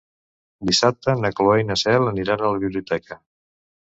Dissabte 0.69 1.13
na 1.25 1.31
Cloè 1.41 1.59
i 1.63 1.67
na 1.67 1.77
Cel 1.83 2.11
aniran 2.13 2.45
a 2.47 2.51
la 2.55 2.61
biblioteca. 2.65 3.21